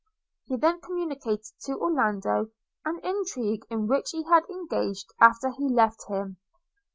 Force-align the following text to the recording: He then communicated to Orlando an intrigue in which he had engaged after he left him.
He 0.47 0.57
then 0.57 0.81
communicated 0.81 1.45
to 1.65 1.73
Orlando 1.73 2.49
an 2.85 2.97
intrigue 3.03 3.67
in 3.69 3.85
which 3.85 4.09
he 4.09 4.23
had 4.23 4.45
engaged 4.49 5.09
after 5.21 5.51
he 5.51 5.69
left 5.69 6.07
him. 6.07 6.37